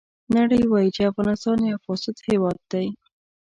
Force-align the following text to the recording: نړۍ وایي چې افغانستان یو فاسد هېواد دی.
نړۍ 0.35 0.61
وایي 0.67 0.89
چې 0.95 1.09
افغانستان 1.11 1.57
یو 1.71 1.79
فاسد 1.85 2.17
هېواد 2.27 2.57
دی. 2.71 2.87